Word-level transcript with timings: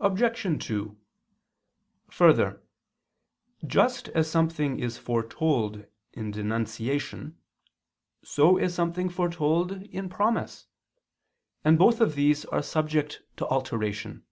Obj. 0.00 0.66
2: 0.66 0.98
Further, 2.10 2.62
just 3.64 4.08
as 4.08 4.28
something 4.28 4.80
is 4.80 4.98
foretold 4.98 5.86
in 6.12 6.32
denunciation, 6.32 7.38
so 8.24 8.58
is 8.58 8.74
something 8.74 9.08
foretold 9.08 9.70
in 9.84 10.08
promise, 10.08 10.66
and 11.64 11.78
both 11.78 12.00
of 12.00 12.16
these 12.16 12.44
are 12.46 12.60
subject 12.60 13.22
to 13.36 13.46
alteration. 13.46 14.24